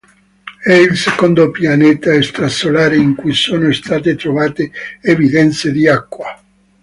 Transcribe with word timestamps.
È 0.59 0.73
il 0.73 0.97
secondo 0.97 1.51
pianeta 1.51 2.11
extrasolare 2.11 2.95
in 2.95 3.13
cui 3.13 3.33
sono 3.35 3.71
state 3.71 4.15
trovate 4.15 4.71
evidenze 4.99 5.71
di 5.71 5.87
acqua. 5.87 6.43